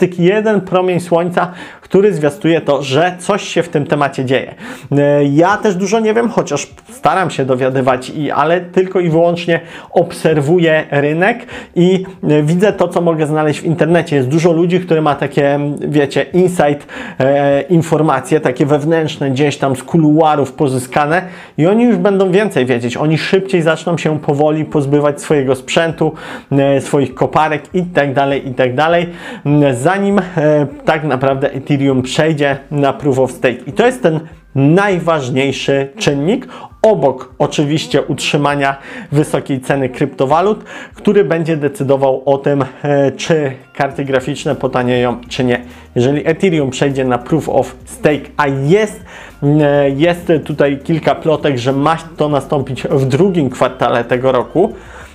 taki, 0.00 0.24
jeden 0.24 0.60
promień 0.60 1.00
słońca, 1.00 1.52
który 1.80 2.14
zwiastuje 2.14 2.60
to, 2.60 2.82
że 2.82 3.16
coś 3.18 3.48
się 3.48 3.62
w 3.62 3.68
tym 3.68 3.86
temacie 3.86 4.24
dzieje. 4.24 4.54
E, 4.92 5.24
ja 5.24 5.56
też 5.56 5.74
dużo 5.74 6.00
nie 6.00 6.14
wiem, 6.14 6.28
chociaż 6.28 6.66
staram 7.00 7.30
się 7.30 7.44
dowiadywać, 7.44 8.10
i, 8.10 8.30
ale 8.30 8.60
tylko 8.60 9.00
i 9.00 9.08
wyłącznie 9.08 9.60
obserwuję 9.90 10.84
rynek 10.90 11.46
i 11.76 12.04
e, 12.22 12.42
widzę 12.42 12.72
to, 12.72 12.88
co 12.88 13.00
mogę 13.00 13.26
znaleźć 13.26 13.60
w 13.60 13.64
internecie. 13.64 14.16
Jest 14.16 14.28
dużo 14.28 14.52
ludzi, 14.52 14.80
które 14.80 15.00
ma 15.00 15.14
takie, 15.14 15.58
wiecie, 15.88 16.22
insight 16.22 16.86
e, 17.18 17.62
informacje, 17.62 18.40
takie 18.40 18.66
wewnętrzne, 18.66 19.30
gdzieś 19.30 19.56
tam 19.56 19.76
z 19.76 19.82
kuluarów 19.82 20.52
pozyskane 20.52 21.22
i 21.58 21.66
oni 21.66 21.84
już 21.84 21.96
będą 21.96 22.30
więcej 22.30 22.66
wiedzieć. 22.66 22.96
Oni 22.96 23.18
szybciej 23.18 23.62
zaczną 23.62 23.98
się 23.98 24.18
powoli 24.18 24.64
pozbywać 24.64 25.20
swojego 25.20 25.54
sprzętu, 25.54 26.12
e, 26.52 26.80
swoich 26.80 27.14
koparek 27.14 27.62
i 27.74 27.82
tak 27.82 28.14
dalej, 28.14 28.48
i 28.48 28.54
tak 28.54 28.70
zanim 29.72 30.18
e, 30.18 30.22
tak 30.84 31.04
naprawdę 31.04 31.52
Ethereum 31.52 32.02
przejdzie 32.02 32.56
na 32.70 32.92
Proof 32.92 33.18
of 33.18 33.32
Stake. 33.32 33.58
I 33.66 33.72
to 33.72 33.86
jest 33.86 34.02
ten 34.02 34.20
najważniejszy 34.54 35.88
czynnik, 35.98 36.48
obok 36.82 37.34
oczywiście 37.38 38.02
utrzymania 38.02 38.76
wysokiej 39.12 39.60
ceny 39.60 39.88
kryptowalut, 39.88 40.64
który 40.94 41.24
będzie 41.24 41.56
decydował 41.56 42.22
o 42.26 42.38
tym, 42.38 42.64
e, 42.82 43.12
czy 43.12 43.52
karty 43.74 44.04
graficzne 44.04 44.54
potanieją, 44.54 45.20
czy 45.28 45.44
nie. 45.44 45.60
Jeżeli 45.94 46.28
Ethereum 46.28 46.70
przejdzie 46.70 47.04
na 47.04 47.18
Proof 47.18 47.48
of 47.48 47.76
Stake, 47.84 48.30
a 48.36 48.46
jest, 48.46 49.04
e, 49.42 49.90
jest 49.90 50.32
tutaj 50.44 50.78
kilka 50.78 51.14
plotek, 51.14 51.58
że 51.58 51.72
ma 51.72 51.96
to 52.16 52.28
nastąpić 52.28 52.82
w 52.82 53.04
drugim 53.04 53.50
kwartale 53.50 54.04
tego 54.04 54.32
roku, 54.32 54.74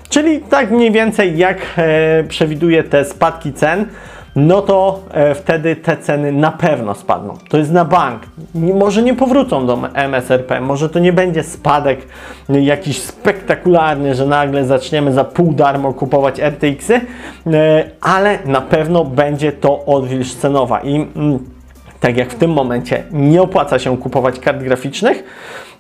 czyli 0.10 0.40
tak 0.40 0.72
mniej 0.72 0.92
więcej 0.92 1.38
jak 1.38 1.58
e, 1.78 2.24
przewiduje 2.24 2.84
te 2.84 3.06
spadki 3.06 3.54
cen, 3.54 3.86
no 4.36 4.62
to 4.62 5.00
e, 5.12 5.36
wtedy 5.36 5.76
te 5.76 5.98
ceny 5.98 6.32
na 6.32 6.52
pewno 6.52 6.96
spadną. 6.96 7.38
To 7.50 7.58
jest 7.58 7.72
na 7.72 7.86
bank. 7.86 8.22
Może 8.56 9.04
nie 9.04 9.14
powrócą 9.14 9.68
do 9.68 9.80
MSRP, 9.94 10.62
może 10.62 10.90
to 10.90 11.00
nie 11.00 11.14
będzie 11.14 11.44
spadek 11.44 12.00
jakiś 12.50 13.02
spektakularny, 13.02 14.16
że 14.16 14.26
nagle 14.26 14.66
zaczniemy 14.66 15.14
za 15.14 15.24
pół 15.24 15.54
darmo 15.54 15.94
kupować 15.94 16.40
RTX-y, 16.40 17.02
e, 17.48 17.84
ale 18.02 18.40
na 18.46 18.62
pewno 18.62 19.06
będzie 19.06 19.52
to 19.52 19.86
odwilż 19.86 20.34
cenowa 20.34 20.80
i 20.80 20.96
mm, 20.96 21.40
tak 22.00 22.18
jak 22.18 22.32
w 22.32 22.36
tym 22.36 22.52
momencie 22.52 23.04
nie 23.12 23.42
opłaca 23.42 23.80
się 23.80 23.98
kupować 23.98 24.40
kart 24.40 24.58
graficznych, 24.58 25.24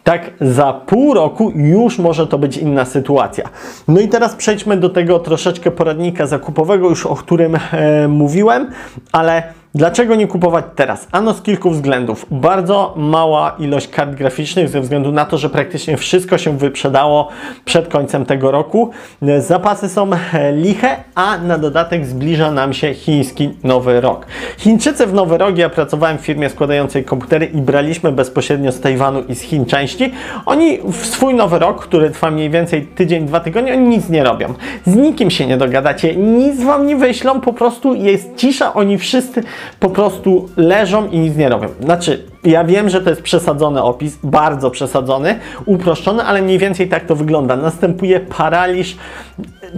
tak 0.06 0.32
za 0.42 0.74
pół 0.74 1.14
roku 1.14 1.52
już 1.56 2.00
może 2.00 2.28
to 2.28 2.38
być 2.38 2.58
inna 2.58 2.86
sytuacja. 2.86 3.50
No 3.88 4.00
i 4.00 4.08
teraz 4.08 4.36
przejdźmy 4.36 4.78
do 4.78 4.90
tego 4.90 5.20
troszeczkę 5.20 5.72
poradnika 5.72 6.28
zakupowego, 6.28 6.90
już 6.90 7.06
o 7.06 7.16
którym 7.16 7.58
e, 7.72 8.08
mówiłem, 8.08 8.72
ale 9.12 9.44
Dlaczego 9.76 10.16
nie 10.16 10.28
kupować 10.28 10.66
teraz? 10.76 11.08
Ano 11.12 11.34
z 11.34 11.42
kilku 11.42 11.72
względów. 11.72 12.26
Bardzo 12.32 12.94
mała 12.98 13.56
ilość 13.60 13.88
kart 13.88 14.16
graficznych 14.16 14.70
ze 14.70 14.82
względu 14.82 15.12
na 15.12 15.26
to, 15.26 15.38
że 15.38 15.50
praktycznie 15.50 15.98
wszystko 15.98 16.38
się 16.38 16.58
wyprzedało 16.58 17.30
przed 17.66 17.88
końcem 17.88 18.26
tego 18.26 18.52
roku. 18.52 18.92
Zapasy 19.40 19.90
są 19.90 20.10
liche, 20.54 21.04
a 21.16 21.38
na 21.38 21.58
dodatek 21.58 22.06
zbliża 22.06 22.52
nam 22.52 22.74
się 22.74 22.94
chiński 22.94 23.50
nowy 23.64 24.02
rok. 24.02 24.26
Chińczycy 24.58 25.08
w 25.08 25.14
nowy 25.14 25.38
rok, 25.38 25.58
ja 25.58 25.70
pracowałem 25.70 26.18
w 26.18 26.22
firmie 26.22 26.50
składającej 26.50 27.04
komputery 27.04 27.46
i 27.46 27.58
braliśmy 27.58 28.12
bezpośrednio 28.12 28.72
z 28.72 28.80
Tajwanu 28.80 29.24
i 29.30 29.36
z 29.36 29.42
Chin 29.42 29.66
części. 29.66 30.12
Oni 30.46 30.80
w 30.92 31.06
swój 31.06 31.34
nowy 31.34 31.60
rok, 31.60 31.84
który 31.84 32.10
trwa 32.10 32.32
mniej 32.32 32.50
więcej 32.50 32.88
tydzień, 32.88 33.26
dwa 33.26 33.40
tygodnie, 33.40 33.74
oni 33.74 33.88
nic 33.88 34.10
nie 34.10 34.24
robią. 34.24 34.54
Z 34.86 34.96
nikim 34.96 35.32
się 35.32 35.48
nie 35.48 35.58
dogadacie, 35.58 36.16
nic 36.16 36.64
wam 36.64 36.88
nie 36.88 36.96
wyślą, 36.96 37.42
po 37.42 37.54
prostu 37.54 37.96
jest 37.96 38.36
cisza, 38.36 38.74
oni 38.74 38.98
wszyscy 38.98 39.44
po 39.80 39.90
prostu 39.90 40.50
leżą 40.58 41.08
i 41.08 41.20
nic 41.20 41.38
nie 41.38 41.50
robią. 41.50 41.68
Znaczy, 41.82 42.24
ja 42.44 42.64
wiem, 42.64 42.90
że 42.90 43.02
to 43.02 43.10
jest 43.10 43.22
przesadzony 43.22 43.84
opis, 43.84 44.18
bardzo 44.24 44.72
przesadzony, 44.72 45.40
uproszczony, 45.66 46.24
ale 46.24 46.42
mniej 46.42 46.58
więcej 46.58 46.88
tak 46.88 47.06
to 47.06 47.16
wygląda. 47.16 47.56
Następuje 47.56 48.20
paraliż 48.20 48.98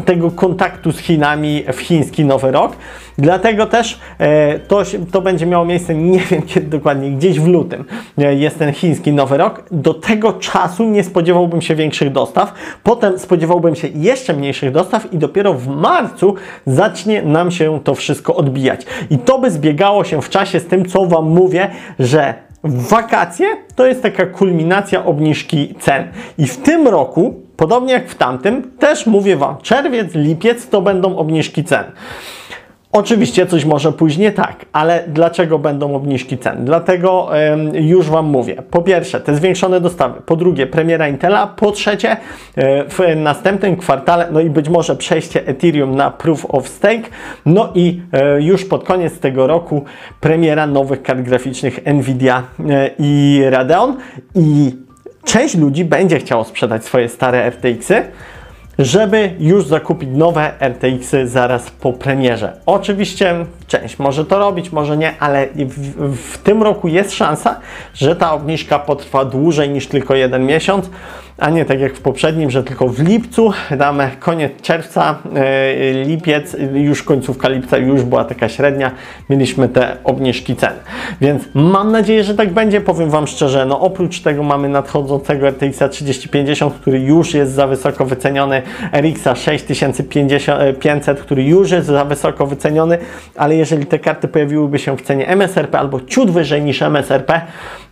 tego 0.06 0.32
kontaktu 0.32 0.92
z 0.92 0.98
Chinami 0.98 1.64
w 1.74 1.80
chiński 1.80 2.26
Nowy 2.26 2.52
Rok. 2.52 2.76
Dlatego 3.18 3.66
też 3.66 4.00
e, 4.20 4.60
to, 4.60 4.84
to 5.12 5.22
będzie 5.22 5.46
miało 5.46 5.66
miejsce, 5.66 5.96
nie 5.96 6.20
wiem 6.20 6.42
kiedy 6.54 6.68
dokładnie, 6.68 7.12
gdzieś 7.12 7.40
w 7.40 7.48
lutym 7.48 7.86
e, 8.18 8.36
jest 8.36 8.60
ten 8.60 8.74
chiński 8.74 9.14
Nowy 9.14 9.38
Rok. 9.38 9.64
Do 9.72 9.94
tego 9.94 10.34
czasu 10.34 10.84
nie 10.84 11.04
spodziewałbym 11.04 11.62
się 11.62 11.76
większych 11.76 12.12
dostaw. 12.12 12.54
Potem 12.84 13.20
spodziewałbym 13.20 13.76
się 13.76 13.88
jeszcze 13.88 14.34
mniejszych 14.34 14.72
dostaw 14.72 15.14
i 15.14 15.18
dopiero 15.18 15.54
w 15.54 15.68
marcu 15.68 16.36
zacznie 16.66 17.22
nam 17.22 17.52
się 17.52 17.80
to 17.84 17.96
wszystko 17.96 18.36
odbijać. 18.36 18.86
I 19.10 19.18
to 19.18 19.40
by 19.40 19.52
zbiegało 19.52 20.04
się 20.04 20.22
w 20.22 20.30
czasie 20.30 20.60
z 20.60 20.66
tym, 20.66 20.86
co 20.86 21.06
Wam 21.06 21.26
mówię, 21.26 21.70
że 22.00 22.34
wakacje 22.64 23.48
to 23.76 23.86
jest 23.86 24.02
taka 24.02 24.26
kulminacja 24.26 25.06
obniżki 25.06 25.76
cen. 25.80 26.08
I 26.38 26.48
w 26.48 26.58
tym 26.58 26.88
roku, 26.88 27.47
podobnie 27.58 27.94
jak 27.94 28.10
w 28.10 28.16
tamtym, 28.16 28.72
też 28.80 29.06
mówię 29.06 29.36
Wam, 29.36 29.58
czerwiec, 29.62 30.16
lipiec 30.16 30.70
to 30.70 30.82
będą 30.82 31.18
obniżki 31.18 31.64
cen. 31.64 31.84
Oczywiście 32.92 33.46
coś 33.46 33.66
może 33.66 33.92
pójść 33.92 34.18
nie 34.18 34.32
tak, 34.32 34.66
ale 34.74 35.04
dlaczego 35.08 35.60
będą 35.60 35.96
obniżki 35.96 36.38
cen? 36.38 36.66
Dlatego 36.66 37.30
już 37.74 38.10
Wam 38.10 38.26
mówię. 38.26 38.64
Po 38.72 38.82
pierwsze, 38.82 39.22
te 39.22 39.36
zwiększone 39.36 39.82
dostawy. 39.82 40.22
Po 40.22 40.36
drugie, 40.36 40.68
premiera 40.68 41.08
Intela. 41.08 41.48
Po 41.48 41.72
trzecie, 41.72 42.12
e, 42.12 42.84
w 42.90 43.00
następnym 43.16 43.78
kwartale, 43.78 44.28
no 44.32 44.40
i 44.40 44.50
być 44.50 44.70
może 44.70 44.96
przejście 44.96 45.48
Ethereum 45.48 45.96
na 45.96 46.12
Proof 46.12 46.46
of 46.50 46.68
Stake. 46.68 47.04
No 47.46 47.70
i 47.76 48.02
e, 48.14 48.42
już 48.42 48.66
pod 48.66 48.84
koniec 48.84 49.20
tego 49.20 49.48
roku 49.48 49.86
premiera 50.22 50.68
nowych 50.68 51.04
kart 51.04 51.22
graficznych 51.22 51.86
Nvidia 51.86 52.44
e, 52.70 52.90
i 53.00 53.42
Radeon. 53.50 53.98
I 54.36 54.87
część 55.28 55.56
ludzi 55.56 55.86
będzie 55.86 56.20
chciało 56.20 56.44
sprzedać 56.44 56.86
swoje 56.86 57.10
stare 57.10 57.52
RTX-y 57.52 58.12
żeby 58.80 59.32
już 59.40 59.66
zakupić 59.66 60.10
nowe 60.14 60.52
RTX-y 60.60 61.28
zaraz 61.28 61.72
po 61.72 61.94
premierze. 61.94 62.54
Oczywiście 62.66 63.46
część 63.68 64.00
może 64.00 64.26
to 64.26 64.40
robić, 64.40 64.72
może 64.72 64.98
nie, 64.98 65.14
ale 65.20 65.48
w, 65.56 66.16
w 66.34 66.38
tym 66.38 66.64
roku 66.64 66.88
jest 66.88 67.14
szansa, 67.14 67.60
że 67.94 68.16
ta 68.16 68.34
obniżka 68.34 68.80
potrwa 68.80 69.26
dłużej 69.26 69.70
niż 69.70 69.88
tylko 69.88 70.16
jeden 70.16 70.46
miesiąc 70.46 70.90
a 71.38 71.50
nie 71.50 71.66
tak 71.66 71.80
jak 71.80 71.94
w 71.94 72.02
poprzednim, 72.02 72.52
że 72.52 72.64
tylko 72.64 72.88
w 72.88 73.00
lipcu, 73.00 73.52
damy 73.78 74.12
koniec 74.20 74.52
czerwca, 74.62 75.20
e, 75.36 76.04
lipiec, 76.06 76.56
już 76.74 77.04
końcówka 77.04 77.50
lipca 77.50 77.78
już 77.78 78.04
była 78.04 78.26
taka 78.26 78.50
średnia, 78.50 78.92
mieliśmy 79.30 79.70
te 79.70 79.98
obniżki 80.04 80.56
cen. 80.56 80.74
Więc 81.22 81.44
mam 81.54 81.92
nadzieję, 81.92 82.24
że 82.24 82.36
tak 82.36 82.54
będzie. 82.54 82.82
Powiem 82.82 83.10
Wam 83.10 83.28
szczerze, 83.28 83.66
no 83.66 83.80
oprócz 83.80 84.22
tego 84.22 84.44
mamy 84.44 84.70
nadchodzącego 84.70 85.48
RTX 85.48 85.80
3050, 85.92 86.74
który 86.74 87.00
już 87.00 87.34
jest 87.34 87.52
za 87.52 87.68
wysoko 87.68 88.06
wyceniony, 88.06 88.62
RX 88.94 89.40
6500, 89.44 91.20
który 91.20 91.44
już 91.44 91.72
jest 91.72 91.88
za 91.88 92.06
wysoko 92.06 92.48
wyceniony, 92.48 92.98
ale 93.36 93.56
jeżeli 93.58 93.86
te 93.86 94.00
karty 94.00 94.28
pojawiłyby 94.28 94.80
się 94.80 94.98
w 94.98 95.02
cenie 95.02 95.28
MSRP 95.28 95.80
albo 95.80 96.02
ciut 96.02 96.32
wyżej 96.32 96.62
niż 96.62 96.82
MSRP, 96.82 97.42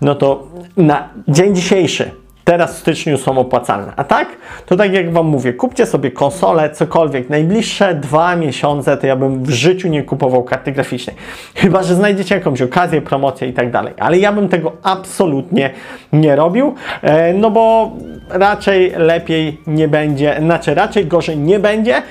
no 0.02 0.16
to 0.16 0.48
na 0.78 1.10
dzień 1.28 1.56
dzisiejszy 1.56 2.12
teraz 2.46 2.76
w 2.76 2.78
styczniu 2.78 3.18
są 3.18 3.38
opłacalne. 3.38 3.94
A 3.96 4.04
tak, 4.04 4.28
to 4.66 4.76
tak 4.76 4.94
jak 4.94 5.12
Wam 5.12 5.26
mówię, 5.26 5.54
kupcie 5.54 5.86
sobie 5.86 6.12
konsolę, 6.12 6.70
cokolwiek. 6.70 7.30
Najbliższe 7.30 7.96
dwa 7.96 8.36
miesiące 8.36 8.98
to 8.98 9.08
ja 9.08 9.16
bym 9.16 9.44
w 9.44 9.50
życiu 9.50 9.88
nie 9.88 10.04
kupował 10.04 10.44
karty 10.44 10.72
graficznej. 10.72 11.16
Chyba, 11.56 11.84
że 11.84 11.96
znajdziecie 11.96 12.36
jakąś 12.36 12.62
okazję, 12.62 13.02
promocję 13.02 13.48
i 13.48 13.54
tak 13.54 13.72
dalej. 13.72 13.94
Ale 14.00 14.18
ja 14.18 14.32
bym 14.32 14.50
tego 14.50 14.72
absolutnie 14.84 15.70
nie 16.14 16.36
robił, 16.36 16.76
e, 17.02 17.34
no 17.34 17.52
bo 17.52 17.92
raczej 18.30 18.94
lepiej 18.98 19.62
nie 19.68 19.88
będzie, 19.88 20.36
znaczy 20.40 20.76
raczej 20.76 21.06
gorzej 21.06 21.38
nie 21.38 21.60
będzie, 21.60 22.02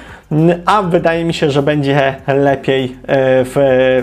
a 0.66 0.82
wydaje 0.82 1.24
mi 1.24 1.34
się, 1.34 1.50
że 1.50 1.62
będzie 1.62 2.14
lepiej 2.26 2.84
e, 2.84 2.88
w 3.44 3.56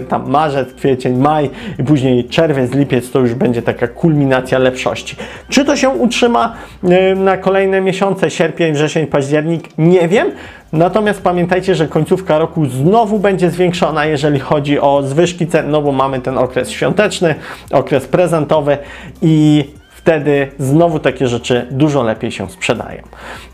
tam 0.10 0.30
marzec, 0.30 0.74
kwiecień, 0.74 1.18
maj 1.18 1.50
i 1.80 1.84
później 1.84 2.26
czerwiec, 2.26 2.74
lipiec 2.74 3.12
to 3.12 3.20
już 3.20 3.34
będzie 3.34 3.62
taka 3.62 3.88
kulminacja 3.88 4.60
lepszości. 4.60 5.16
Czy 5.50 5.66
to 5.66 5.76
się 5.76 5.90
utrzyma 5.90 6.56
e, 6.84 7.16
na 7.16 7.38
kolejne 7.38 7.82
miesiące, 7.82 8.30
sierpień, 8.30 8.74
wrzesień, 8.74 9.08
październik? 9.08 9.78
Nie 9.78 10.08
wiem. 10.08 10.32
Natomiast 10.74 11.22
pamiętajcie, 11.22 11.76
że 11.76 11.88
końcówka 11.88 12.38
roku 12.38 12.66
znowu 12.66 13.20
będzie 13.20 13.50
zwiększona, 13.50 14.06
jeżeli 14.06 14.40
chodzi 14.40 14.80
o 14.80 15.04
zwyżki 15.04 15.48
cen, 15.48 15.70
no 15.70 15.82
bo 15.82 15.92
mamy 15.92 16.20
ten 16.20 16.38
okres 16.38 16.70
świąteczny, 16.70 17.36
okres 17.72 18.08
prezentowy 18.08 18.78
i 19.22 19.66
wtedy 20.02 20.52
znowu 20.60 21.00
takie 21.00 21.28
rzeczy 21.28 21.68
dużo 21.72 22.04
lepiej 22.04 22.32
się 22.32 22.50
sprzedają. 22.50 23.02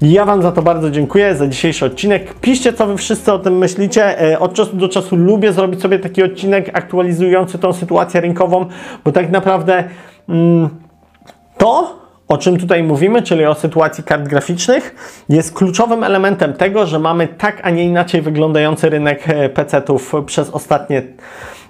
Ja 0.02 0.26
Wam 0.26 0.42
za 0.42 0.52
to 0.52 0.62
bardzo 0.62 0.92
dziękuję, 0.92 1.36
za 1.36 1.48
dzisiejszy 1.48 1.86
odcinek. 1.86 2.34
Piszcie, 2.34 2.74
co 2.74 2.88
Wy 2.88 2.98
wszyscy 2.98 3.34
o 3.34 3.40
tym 3.40 3.58
myślicie. 3.58 4.22
E, 4.22 4.40
od 4.40 4.54
czasu 4.54 4.76
do 4.76 4.90
czasu 4.90 5.16
lubię 5.16 5.54
zrobić 5.54 5.82
sobie 5.82 6.00
taki 6.00 6.24
odcinek 6.24 6.70
aktualizujący 6.74 7.60
tą 7.60 7.74
sytuację 7.74 8.22
rynkową, 8.22 8.66
bo 9.06 9.12
tak 9.12 9.32
naprawdę 9.32 9.84
mm, 10.30 10.70
to 11.58 11.98
o 12.28 12.38
czym 12.38 12.58
tutaj 12.58 12.84
mówimy, 12.84 13.22
czyli 13.22 13.46
o 13.46 13.56
sytuacji 13.56 14.04
kart 14.04 14.28
graficznych, 14.28 14.96
jest 15.30 15.54
kluczowym 15.54 16.04
elementem 16.04 16.54
tego, 16.54 16.86
że 16.86 17.00
mamy 17.00 17.28
tak, 17.28 17.60
a 17.64 17.70
nie 17.70 17.84
inaczej 17.84 18.22
wyglądający 18.22 18.90
rynek 18.90 19.30
e, 19.30 19.50
PC-ów 19.50 20.14
przez 20.26 20.50
ostatnie 20.50 21.02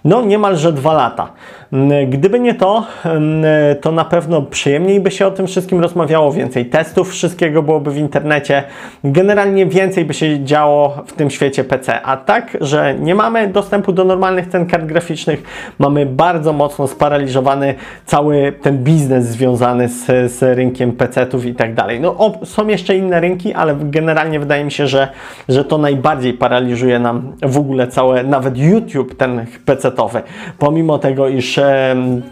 no 0.07 0.21
niemalże 0.21 0.73
dwa 0.73 0.93
lata. 0.93 1.33
Mm, 1.73 2.09
gdyby 2.09 2.39
nie 2.39 2.53
to, 2.53 2.85
mm, 3.05 3.43
to 3.81 3.91
na 3.91 4.05
pewno 4.05 4.41
przyjemniej 4.41 4.99
by 4.99 5.11
się 5.11 5.27
o 5.27 5.31
tym 5.31 5.47
wszystkim 5.47 5.81
rozmawiało, 5.81 6.31
więcej 6.31 6.65
testów 6.65 7.09
wszystkiego 7.11 7.63
byłoby 7.63 7.91
w 7.91 7.97
internecie, 7.97 8.63
generalnie 9.03 9.65
więcej 9.65 10.05
by 10.05 10.13
się 10.13 10.43
działo 10.43 11.03
w 11.07 11.13
tym 11.13 11.29
świecie 11.29 11.63
PC. 11.63 12.01
A 12.01 12.17
tak, 12.17 12.57
że 12.61 12.95
nie 12.99 13.15
mamy 13.15 13.47
dostępu 13.47 13.91
do 13.91 14.03
normalnych 14.03 14.47
cen 14.47 14.65
kart 14.65 14.85
graficznych, 14.85 15.43
mamy 15.79 16.05
bardzo 16.05 16.53
mocno 16.53 16.87
sparaliżowany 16.87 17.75
cały 18.05 18.53
ten 18.61 18.77
biznes 18.77 19.25
związany 19.25 19.87
z, 19.87 20.31
z 20.31 20.57
rynkiem 20.57 20.91
PC-ów 20.91 21.45
i 21.45 21.55
tak 21.55 21.73
dalej. 21.73 21.99
No 21.99 22.09
o, 22.09 22.45
są 22.45 22.67
jeszcze 22.67 22.95
inne 22.95 23.19
rynki, 23.19 23.53
ale 23.53 23.75
generalnie 23.81 24.39
wydaje 24.39 24.65
mi 24.65 24.71
się, 24.71 24.87
że, 24.87 25.07
że 25.49 25.65
to 25.65 25.77
najbardziej 25.77 26.33
paraliżuje 26.33 26.99
nam 26.99 27.33
w 27.41 27.57
ogóle 27.57 27.87
całe, 27.87 28.23
nawet 28.23 28.57
YouTube 28.57 29.15
ten 29.17 29.45
Pomimo 30.59 30.99
tego, 30.99 31.27
iż 31.27 31.59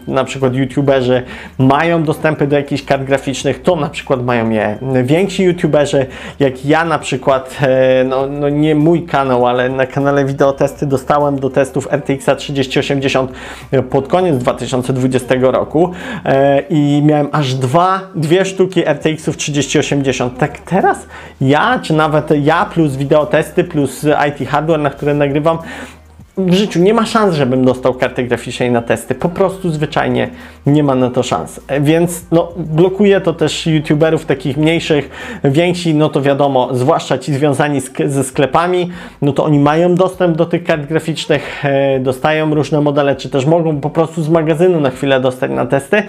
na 0.08 0.24
przykład 0.24 0.54
youtuberzy 0.54 1.22
mają 1.58 2.02
dostępy 2.02 2.46
do 2.46 2.56
jakichś 2.56 2.82
kart 2.82 3.04
graficznych, 3.04 3.62
to 3.62 3.76
na 3.76 3.88
przykład 3.88 4.24
mają 4.24 4.50
je 4.50 4.78
więksi 5.04 5.44
youtuberzy, 5.44 6.06
jak 6.40 6.66
ja 6.66 6.84
na 6.84 6.98
przykład, 6.98 7.58
e, 7.62 8.04
no, 8.04 8.26
no 8.26 8.48
nie 8.48 8.74
mój 8.74 9.02
kanał, 9.02 9.46
ale 9.46 9.68
na 9.68 9.86
kanale 9.86 10.24
Wideotesty 10.24 10.86
dostałem 10.86 11.38
do 11.38 11.50
testów 11.50 11.88
RTX 11.92 12.26
3080 12.36 13.32
pod 13.90 14.08
koniec 14.08 14.38
2020 14.38 15.34
roku 15.40 15.90
e, 16.24 16.60
i 16.60 17.02
miałem 17.04 17.28
aż 17.32 17.54
dwa, 17.54 18.00
dwie 18.14 18.44
sztuki 18.44 18.82
RTX-ów 18.84 19.36
3080. 19.36 20.38
Tak 20.38 20.58
teraz 20.58 21.06
ja, 21.40 21.80
czy 21.82 21.94
nawet 21.94 22.30
ja 22.44 22.64
plus 22.64 22.96
wideotesty 22.96 23.64
plus 23.64 24.06
IT 24.28 24.48
hardware, 24.48 24.80
na 24.80 24.90
które 24.90 25.14
nagrywam, 25.14 25.58
w 26.38 26.54
życiu 26.54 26.80
nie 26.80 26.94
ma 26.94 27.06
szans, 27.06 27.34
żebym 27.34 27.64
dostał 27.64 27.94
kartę 27.94 28.24
graficznej 28.24 28.70
na 28.70 28.82
testy. 28.82 29.14
Po 29.14 29.28
prostu 29.28 29.70
zwyczajnie 29.70 30.30
nie 30.66 30.84
ma 30.84 30.94
na 30.94 31.10
to 31.10 31.22
szans. 31.22 31.60
Więc 31.80 32.24
no, 32.30 32.52
blokuje 32.56 33.20
to 33.20 33.32
też 33.32 33.66
youtuberów 33.66 34.26
takich 34.26 34.56
mniejszych, 34.56 35.10
więksi, 35.44 35.94
no 35.94 36.08
to 36.08 36.22
wiadomo, 36.22 36.68
zwłaszcza 36.72 37.18
ci 37.18 37.34
związani 37.34 37.80
ze 38.06 38.24
sklepami, 38.24 38.90
no 39.22 39.32
to 39.32 39.44
oni 39.44 39.58
mają 39.58 39.94
dostęp 39.94 40.36
do 40.36 40.46
tych 40.46 40.64
kart 40.64 40.86
graficznych, 40.86 41.64
e, 41.64 42.00
dostają 42.00 42.54
różne 42.54 42.80
modele, 42.80 43.16
czy 43.16 43.30
też 43.30 43.46
mogą 43.46 43.80
po 43.80 43.90
prostu 43.90 44.22
z 44.22 44.28
magazynu 44.28 44.80
na 44.80 44.90
chwilę 44.90 45.20
dostać 45.20 45.50
na 45.50 45.66
testy. 45.66 46.02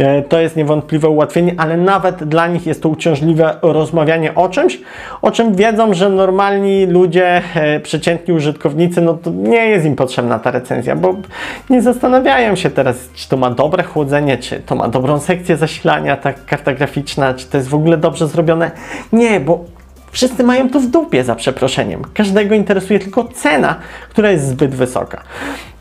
E, 0.00 0.22
to 0.22 0.40
jest 0.40 0.56
niewątpliwe 0.56 1.08
ułatwienie, 1.08 1.54
ale 1.56 1.76
nawet 1.76 2.24
dla 2.24 2.46
nich 2.46 2.66
jest 2.66 2.82
to 2.82 2.88
uciążliwe 2.88 3.56
rozmawianie 3.62 4.34
o 4.34 4.48
czymś, 4.48 4.80
o 5.22 5.30
czym 5.30 5.54
wiedzą, 5.54 5.94
że 5.94 6.08
normalni 6.08 6.86
ludzie, 6.86 7.42
e, 7.54 7.80
przeciętni 7.80 8.34
użytkownicy, 8.34 9.00
no 9.00 9.14
to 9.14 9.30
nie 9.30 9.66
jest 9.66 9.86
im 9.86 9.96
potrzebna 9.96 10.38
ta 10.38 10.50
recenzja, 10.50 10.96
bo 10.96 11.14
nie 11.70 11.82
zastanawiają 11.82 12.56
się 12.56 12.70
teraz, 12.70 12.96
czy 13.14 13.28
to 13.28 13.36
ma 13.36 13.50
dobre 13.50 13.82
chłodzenie, 13.82 14.38
czy 14.38 14.60
to 14.60 14.74
ma 14.74 14.88
dobrą 14.88 15.18
sekcję 15.18 15.56
zasilania, 15.56 16.16
ta 16.16 16.32
karta 16.32 16.72
graficzna, 16.72 17.34
czy 17.34 17.46
to 17.46 17.56
jest 17.56 17.68
w 17.68 17.74
ogóle 17.74 17.96
dobrze 17.96 18.28
zrobione. 18.28 18.70
Nie, 19.12 19.40
bo 19.40 19.64
Wszyscy 20.12 20.44
mają 20.44 20.70
to 20.70 20.80
w 20.80 20.86
dupie, 20.86 21.24
za 21.24 21.34
przeproszeniem. 21.34 22.02
Każdego 22.14 22.54
interesuje 22.54 22.98
tylko 22.98 23.24
cena, 23.24 23.76
która 24.10 24.30
jest 24.30 24.48
zbyt 24.48 24.74
wysoka. 24.74 25.22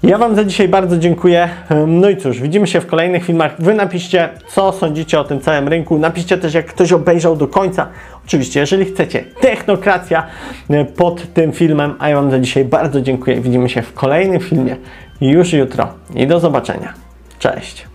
Ja 0.04 0.18
Wam 0.18 0.36
za 0.36 0.44
dzisiaj 0.44 0.68
bardzo 0.68 0.98
dziękuję. 0.98 1.50
No 1.88 2.10
i 2.10 2.18
cóż, 2.18 2.42
widzimy 2.42 2.68
się 2.68 2.82
w 2.82 2.86
kolejnych 2.86 3.26
filmach. 3.26 3.56
Wy 3.60 3.74
napiszcie, 3.74 4.30
co 4.48 4.72
sądzicie 4.72 5.20
o 5.20 5.24
tym 5.24 5.40
całym 5.40 5.68
rynku. 5.68 6.00
Napiszcie 6.00 6.38
też, 6.38 6.54
jak 6.54 6.66
ktoś 6.66 6.92
obejrzał 6.92 7.36
do 7.36 7.48
końca. 7.48 7.88
Oczywiście, 8.26 8.60
jeżeli 8.60 8.86
chcecie, 8.86 9.26
technokracja 9.42 10.24
e, 10.70 10.86
pod 10.86 11.34
tym 11.34 11.52
filmem. 11.52 11.96
A 12.00 12.10
ja 12.10 12.16
Wam 12.16 12.32
za 12.32 12.40
dzisiaj 12.40 12.66
bardzo 12.66 13.02
dziękuję. 13.02 13.42
Widzimy 13.42 13.70
się 13.70 13.82
w 13.82 13.94
kolejnym 13.94 14.40
filmie 14.40 14.76
już 15.22 15.54
jutro. 15.54 15.88
I 16.16 16.28
do 16.28 16.40
zobaczenia. 16.40 16.94
Cześć. 17.40 17.89